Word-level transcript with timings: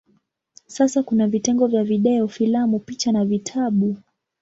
Sasa 0.67 1.03
kuna 1.03 1.27
vitengo 1.27 1.67
vya 1.67 1.83
video, 1.83 2.27
filamu, 2.27 2.79
picha 2.79 3.11
na 3.11 3.25
vitabu. 3.25 3.97